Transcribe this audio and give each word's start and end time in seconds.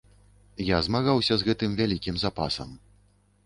Я 0.75 0.79
змагаўся 0.87 1.33
з 1.41 1.47
гэтым 1.51 1.69
з 1.77 1.81
вялікім 1.85 2.15
запасам. 2.25 2.69